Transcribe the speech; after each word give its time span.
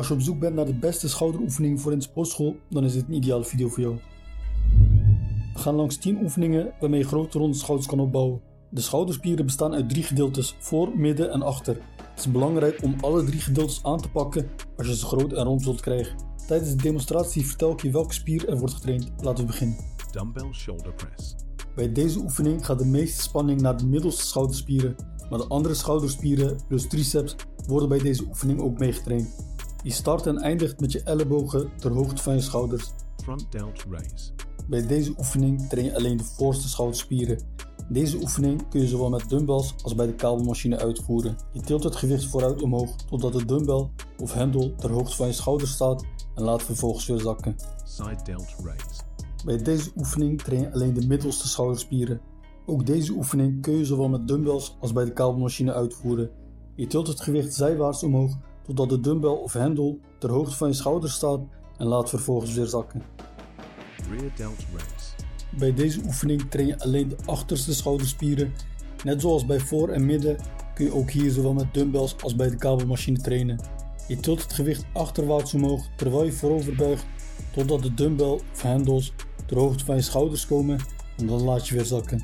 Als 0.00 0.08
je 0.08 0.14
op 0.14 0.20
zoek 0.20 0.38
bent 0.38 0.54
naar 0.54 0.66
de 0.66 0.74
beste 0.74 1.08
schouderoefening 1.08 1.80
voor 1.80 1.92
in 1.92 1.98
de 1.98 2.04
sportschool, 2.04 2.56
dan 2.70 2.84
is 2.84 2.92
dit 2.92 3.04
een 3.08 3.14
ideale 3.14 3.44
video 3.44 3.68
voor 3.68 3.80
jou. 3.80 3.98
We 5.54 5.58
gaan 5.58 5.74
langs 5.74 5.96
10 5.96 6.22
oefeningen 6.22 6.72
waarmee 6.80 7.00
je 7.00 7.06
grote 7.06 7.38
ronde 7.38 7.56
schouders 7.56 7.88
kan 7.88 8.00
opbouwen. 8.00 8.40
De 8.70 8.80
schouderspieren 8.80 9.44
bestaan 9.44 9.74
uit 9.74 9.88
drie 9.88 10.02
gedeeltes, 10.02 10.56
voor, 10.58 10.98
midden 10.98 11.32
en 11.32 11.42
achter. 11.42 11.74
Het 11.96 12.18
is 12.18 12.30
belangrijk 12.30 12.82
om 12.82 12.94
alle 13.00 13.24
drie 13.24 13.40
gedeeltes 13.40 13.80
aan 13.82 14.00
te 14.00 14.10
pakken 14.10 14.50
als 14.76 14.86
je 14.86 14.96
ze 14.96 15.06
groot 15.06 15.32
en 15.32 15.44
rond 15.44 15.62
zult 15.62 15.80
krijgen. 15.80 16.16
Tijdens 16.46 16.70
de 16.70 16.82
demonstratie 16.82 17.46
vertel 17.46 17.72
ik 17.72 17.82
je 17.82 17.90
welke 17.90 18.14
spier 18.14 18.48
er 18.48 18.58
wordt 18.58 18.74
getraind. 18.74 19.12
Laten 19.20 19.44
we 19.44 19.50
beginnen. 19.50 19.76
Dumbbell 20.10 20.52
shoulder 20.52 20.92
press. 20.92 21.34
Bij 21.74 21.92
deze 21.92 22.18
oefening 22.18 22.66
gaat 22.66 22.78
de 22.78 22.86
meeste 22.86 23.22
spanning 23.22 23.60
naar 23.60 23.76
de 23.76 23.86
middelste 23.86 24.26
schouderspieren, 24.26 24.96
maar 25.30 25.38
de 25.38 25.48
andere 25.48 25.74
schouderspieren 25.74 26.60
plus 26.68 26.88
triceps 26.88 27.36
worden 27.66 27.88
bij 27.88 27.98
deze 27.98 28.24
oefening 28.28 28.60
ook 28.60 28.78
meegetraind. 28.78 29.49
Je 29.82 29.90
start 29.90 30.26
en 30.26 30.38
eindigt 30.38 30.80
met 30.80 30.92
je 30.92 31.02
ellebogen 31.02 31.70
ter 31.76 31.92
hoogte 31.92 32.22
van 32.22 32.34
je 32.34 32.40
schouders. 32.40 32.90
Front 33.22 33.46
delt 33.52 33.84
raise. 33.90 34.30
Bij 34.68 34.86
deze 34.86 35.14
oefening 35.18 35.68
train 35.68 35.86
je 35.86 35.94
alleen 35.94 36.16
de 36.16 36.24
voorste 36.24 36.68
schouderspieren. 36.68 37.40
Deze 37.88 38.16
oefening 38.16 38.68
kun 38.68 38.80
je 38.80 38.86
zowel 38.86 39.08
met 39.08 39.28
dumbbells 39.28 39.74
als 39.82 39.94
bij 39.94 40.06
de 40.06 40.14
kabelmachine 40.14 40.78
uitvoeren. 40.78 41.36
Je 41.52 41.60
tilt 41.60 41.84
het 41.84 41.96
gewicht 41.96 42.24
vooruit 42.24 42.62
omhoog 42.62 42.96
totdat 42.96 43.32
de 43.32 43.44
dumbbell 43.44 43.88
of 44.18 44.32
hendel 44.32 44.74
ter 44.74 44.90
hoogte 44.90 45.16
van 45.16 45.26
je 45.26 45.32
schouders 45.32 45.70
staat 45.70 46.04
en 46.34 46.42
laat 46.42 46.62
vervolgens 46.62 47.06
weer 47.06 47.20
zakken. 47.20 47.56
Side 47.84 48.22
delt 48.24 48.54
raise. 48.64 49.02
Bij 49.44 49.58
deze 49.58 49.90
oefening 49.96 50.42
train 50.42 50.60
je 50.60 50.72
alleen 50.72 50.94
de 50.94 51.06
middelste 51.06 51.48
schouderspieren. 51.48 52.20
Ook 52.66 52.86
deze 52.86 53.12
oefening 53.12 53.62
kun 53.62 53.76
je 53.76 53.84
zowel 53.84 54.08
met 54.08 54.28
dumbbells 54.28 54.76
als 54.80 54.92
bij 54.92 55.04
de 55.04 55.12
kabelmachine 55.12 55.72
uitvoeren. 55.72 56.30
Je 56.74 56.86
tilt 56.86 57.06
het 57.06 57.20
gewicht 57.20 57.54
zijwaarts 57.54 58.02
omhoog 58.02 58.38
totdat 58.76 58.88
de 58.88 59.00
dumbbell 59.00 59.30
of 59.30 59.52
hendel 59.52 59.98
ter 60.18 60.30
hoogte 60.30 60.56
van 60.56 60.68
je 60.68 60.74
schouders 60.74 61.12
staat 61.12 61.40
en 61.76 61.86
laat 61.86 62.08
vervolgens 62.08 62.54
weer 62.54 62.66
zakken. 62.66 63.02
Bij 65.58 65.74
deze 65.74 66.00
oefening 66.04 66.50
train 66.50 66.66
je 66.66 66.78
alleen 66.78 67.08
de 67.08 67.16
achterste 67.24 67.74
schouderspieren. 67.74 68.52
Net 69.04 69.20
zoals 69.20 69.46
bij 69.46 69.60
voor 69.60 69.88
en 69.88 70.06
midden 70.06 70.36
kun 70.74 70.84
je 70.84 70.94
ook 70.94 71.10
hier 71.10 71.30
zowel 71.30 71.52
met 71.52 71.74
dumbbells 71.74 72.16
als 72.22 72.36
bij 72.36 72.50
de 72.50 72.56
kabelmachine 72.56 73.18
trainen. 73.18 73.60
Je 74.08 74.16
tilt 74.16 74.42
het 74.42 74.52
gewicht 74.52 74.84
achterwaarts 74.92 75.54
omhoog 75.54 75.86
terwijl 75.96 76.24
je 76.24 76.32
voorover 76.32 76.74
buigt 76.74 77.06
totdat 77.52 77.82
de 77.82 77.94
dumbbell 77.94 78.40
of 78.52 78.62
hendels 78.62 79.12
ter 79.46 79.58
hoogte 79.58 79.84
van 79.84 79.96
je 79.96 80.02
schouders 80.02 80.46
komen 80.46 80.78
en 81.16 81.26
dan 81.26 81.42
laat 81.42 81.68
je 81.68 81.74
weer 81.74 81.84
zakken. 81.84 82.22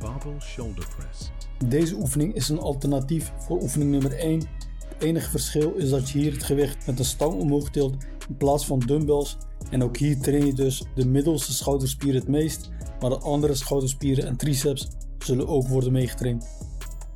Barbell 0.00 0.40
shoulder 0.40 0.88
press. 0.96 1.30
Deze 1.66 1.94
oefening 1.94 2.34
is 2.34 2.48
een 2.48 2.60
alternatief 2.60 3.32
voor 3.38 3.62
oefening 3.62 3.90
nummer 3.90 4.12
1. 4.12 4.61
Het 5.02 5.10
enige 5.10 5.30
verschil 5.30 5.74
is 5.74 5.90
dat 5.90 6.10
je 6.10 6.18
hier 6.18 6.32
het 6.32 6.42
gewicht 6.42 6.86
met 6.86 6.98
een 6.98 7.04
stang 7.04 7.34
omhoog 7.34 7.70
tilt 7.70 7.94
in 8.28 8.36
plaats 8.36 8.66
van 8.66 8.78
dumbbells. 8.78 9.36
En 9.70 9.82
ook 9.82 9.96
hier 9.96 10.20
train 10.20 10.46
je 10.46 10.52
dus 10.52 10.84
de 10.94 11.06
middelste 11.06 11.52
schouderspieren 11.52 12.20
het 12.20 12.28
meest, 12.28 12.70
maar 13.00 13.10
de 13.10 13.18
andere 13.18 13.54
schouderspieren 13.54 14.26
en 14.26 14.36
triceps 14.36 14.88
zullen 15.18 15.48
ook 15.48 15.68
worden 15.68 15.92
meegetraind. 15.92 16.46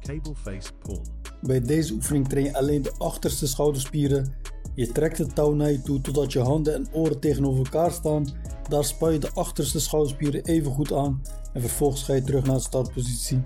Cable 0.00 0.34
face 0.34 0.70
pull. 0.82 1.00
Bij 1.42 1.60
deze 1.60 1.92
oefening 1.94 2.28
train 2.28 2.44
je 2.44 2.54
alleen 2.54 2.82
de 2.82 2.92
achterste 2.98 3.46
schouderspieren. 3.46 4.34
Je 4.74 4.92
trekt 4.92 5.18
het 5.18 5.34
touw 5.34 5.52
naar 5.52 5.70
je 5.70 5.82
toe 5.82 6.00
totdat 6.00 6.32
je 6.32 6.40
handen 6.40 6.74
en 6.74 6.88
oren 6.92 7.20
tegenover 7.20 7.64
elkaar 7.64 7.92
staan. 7.92 8.28
Daar 8.68 8.84
span 8.84 9.12
je 9.12 9.18
de 9.18 9.32
achterste 9.34 9.80
schouderspieren 9.80 10.44
even 10.44 10.72
goed 10.72 10.92
aan 10.92 11.22
en 11.52 11.60
vervolgens 11.60 12.02
ga 12.02 12.14
je 12.14 12.22
terug 12.22 12.44
naar 12.44 12.56
de 12.56 12.62
startpositie. 12.62 13.40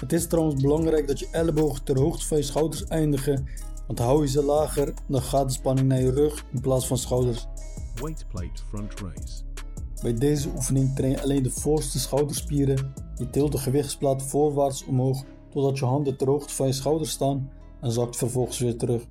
Het 0.00 0.12
is 0.12 0.26
trouwens 0.26 0.62
belangrijk 0.62 1.06
dat 1.06 1.18
je 1.18 1.28
ellebogen 1.30 1.84
ter 1.84 1.98
hoogte 1.98 2.26
van 2.26 2.36
je 2.36 2.42
schouders 2.42 2.84
eindigen, 2.84 3.46
want 3.88 3.98
hou 3.98 4.22
je 4.22 4.28
ze 4.28 4.42
lager, 4.42 4.94
dan 5.06 5.22
gaat 5.22 5.46
de 5.46 5.54
spanning 5.54 5.88
naar 5.88 6.00
je 6.00 6.10
rug 6.10 6.44
in 6.52 6.60
plaats 6.60 6.86
van 6.86 6.98
schouders. 6.98 7.46
Weight 7.94 8.26
plate 8.28 8.62
front 8.68 9.00
raise. 9.00 9.42
Bij 10.02 10.14
deze 10.14 10.48
oefening 10.48 10.94
train 10.94 11.10
je 11.10 11.22
alleen 11.22 11.42
de 11.42 11.50
voorste 11.50 11.98
schouderspieren. 11.98 12.92
Je 13.14 13.30
tilt 13.30 13.52
de 13.52 13.58
gewichtsplaat 13.58 14.22
voorwaarts 14.22 14.84
omhoog 14.84 15.24
totdat 15.50 15.78
je 15.78 15.84
handen 15.84 16.16
ter 16.16 16.28
hoogte 16.28 16.54
van 16.54 16.66
je 16.66 16.72
schouders 16.72 17.10
staan 17.10 17.50
en 17.80 17.92
zakt 17.92 18.16
vervolgens 18.16 18.58
weer 18.58 18.76
terug. 18.76 19.02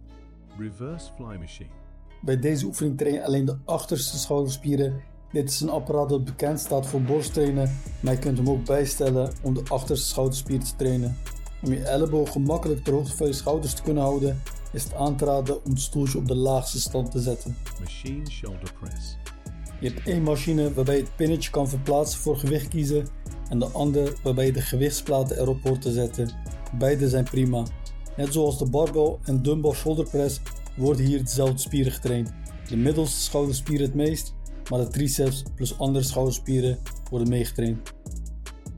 Reverse 0.58 1.12
fly 1.16 1.38
machine. 1.40 1.70
Bij 2.22 2.40
deze 2.40 2.66
oefening 2.66 2.98
train 2.98 3.14
je 3.14 3.26
alleen 3.26 3.46
de 3.46 3.58
achterste 3.66 4.18
schouderspieren. 4.18 5.02
Dit 5.32 5.50
is 5.50 5.62
een 5.62 5.70
apparaat 5.70 6.10
dat 6.10 6.24
bekend 6.24 6.60
staat 6.60 6.88
voor 6.88 7.02
borsttrainen, 7.02 7.80
maar 8.02 8.14
je 8.14 8.20
kunt 8.20 8.38
hem 8.38 8.50
ook 8.50 8.66
bijstellen 8.66 9.34
om 9.44 9.54
de 9.54 9.64
achterste 9.68 10.08
schouderspier 10.08 10.60
te 10.60 10.76
trainen. 10.76 11.18
Om 11.64 11.74
je 11.74 11.84
elleboog 11.84 12.32
gemakkelijk 12.32 12.84
ter 12.84 12.94
hoogte 12.94 13.16
van 13.16 13.28
je 13.28 13.34
schouders 13.34 13.74
te 13.74 13.82
kunnen 13.82 14.04
houden, 14.04 14.42
is 14.72 14.84
het 14.84 14.94
aan 14.94 15.18
te 15.18 15.26
raden 15.26 15.66
om 15.66 15.72
het 15.72 15.82
stoeltje 15.82 16.18
op 16.18 16.28
de 16.28 16.36
laagste 16.36 16.80
stand 16.80 17.12
te 17.12 17.20
zetten. 17.20 17.58
Machine 17.80 18.30
shoulder 18.30 18.74
press. 18.80 19.18
Je 19.80 19.90
hebt 19.90 20.08
één 20.08 20.24
machine 20.24 20.74
waarbij 20.74 20.96
je 20.96 21.02
het 21.02 21.16
pinnetje 21.16 21.50
kan 21.50 21.70
verplaatsen 21.70 22.20
voor 22.20 22.38
gewicht 22.38 22.68
kiezen 22.68 23.08
en 23.50 23.60
de 23.60 23.66
andere 23.66 24.16
waarbij 24.24 24.46
je 24.46 24.52
de 24.52 24.62
gewichtsplaten 24.62 25.40
erop 25.40 25.64
hoort 25.64 25.82
te 25.82 25.92
zetten. 25.92 26.30
Beide 26.78 27.10
zijn 27.10 27.24
prima. 27.24 27.64
Net 28.18 28.34
zoals 28.34 28.58
de 28.58 28.70
barbell 28.70 29.18
en 29.24 29.42
dumbbell 29.42 29.74
shoulder 29.74 30.10
press 30.10 30.42
worden 30.76 31.06
hier 31.06 31.24
dezelfde 31.24 31.58
spieren 31.58 31.92
getraind. 31.92 32.34
De 32.70 32.78
middelste 32.78 33.22
schouderspieren 33.22 33.86
het 33.86 33.96
meest, 33.96 34.34
maar 34.70 34.80
de 34.80 34.88
triceps 34.88 35.44
plus 35.56 35.80
andere 35.80 36.06
schouderspieren 36.06 36.78
worden 37.10 37.30
meegetraind. 37.30 37.94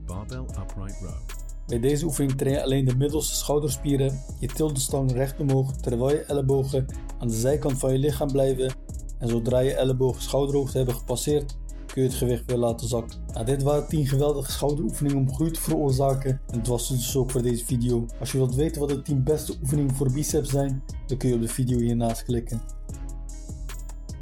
Barbell 0.06 0.38
upright 0.38 1.00
row. 1.00 1.39
Bij 1.70 1.80
deze 1.80 2.04
oefening 2.04 2.32
train 2.36 2.54
je 2.54 2.62
alleen 2.62 2.84
de 2.84 2.96
middelste 2.96 3.34
schouderspieren. 3.34 4.20
Je 4.38 4.46
tilt 4.46 4.74
de 4.74 4.80
stang 4.80 5.12
recht 5.12 5.40
omhoog 5.40 5.72
terwijl 5.72 6.16
je 6.16 6.24
ellebogen 6.24 6.86
aan 7.18 7.28
de 7.28 7.34
zijkant 7.34 7.78
van 7.78 7.92
je 7.92 7.98
lichaam 7.98 8.32
blijven. 8.32 8.74
En 9.18 9.28
zodra 9.28 9.58
je 9.58 9.74
ellebogen 9.74 10.22
schouderhoogte 10.22 10.76
hebben 10.76 10.94
gepasseerd, 10.94 11.58
kun 11.86 12.02
je 12.02 12.08
het 12.08 12.16
gewicht 12.16 12.44
weer 12.46 12.56
laten 12.56 12.88
zakken. 12.88 13.18
Nou, 13.32 13.46
dit 13.46 13.62
waren 13.62 13.88
10 13.88 14.06
geweldige 14.06 14.52
schouderoefeningen 14.52 15.18
om 15.18 15.34
groei 15.34 15.50
te 15.50 15.60
veroorzaken. 15.60 16.40
En 16.46 16.58
het 16.58 16.66
was 16.66 16.88
dus 16.88 17.16
ook 17.16 17.30
voor 17.30 17.42
deze 17.42 17.64
video. 17.64 18.06
Als 18.20 18.32
je 18.32 18.38
wilt 18.38 18.54
weten 18.54 18.80
wat 18.80 18.90
de 18.90 19.02
10 19.02 19.22
beste 19.22 19.56
oefeningen 19.62 19.94
voor 19.94 20.12
biceps 20.12 20.50
zijn, 20.50 20.82
dan 21.06 21.18
kun 21.18 21.28
je 21.28 21.34
op 21.34 21.40
de 21.40 21.48
video 21.48 21.78
hiernaast 21.78 22.22
klikken. 22.22 22.79